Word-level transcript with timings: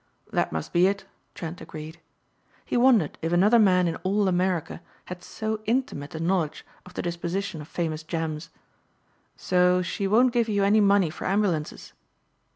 "That 0.31 0.51
must 0.51 0.73
be 0.73 0.87
it," 0.87 1.05
Trent 1.35 1.61
agreed. 1.61 1.99
He 2.65 2.75
wondered 2.75 3.19
if 3.21 3.31
another 3.31 3.59
man 3.59 3.87
in 3.87 3.97
all 3.97 4.27
America 4.27 4.81
had 5.05 5.23
so 5.23 5.61
intimate 5.65 6.15
a 6.15 6.19
knowledge 6.19 6.65
of 6.87 6.95
the 6.95 7.03
disposition 7.03 7.61
of 7.61 7.67
famous 7.67 8.01
gems. 8.01 8.49
"So 9.37 9.83
she 9.83 10.07
won't 10.07 10.33
give 10.33 10.49
you 10.49 10.63
any 10.63 10.81
money 10.81 11.11
for 11.11 11.25
ambulances?" 11.27 11.93